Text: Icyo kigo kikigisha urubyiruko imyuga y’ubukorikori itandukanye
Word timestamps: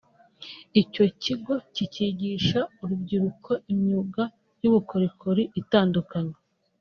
Icyo 0.81 1.05
kigo 1.23 1.53
kikigisha 1.73 2.59
urubyiruko 2.81 3.51
imyuga 3.73 4.23
y’ubukorikori 4.61 5.43
itandukanye 5.61 6.35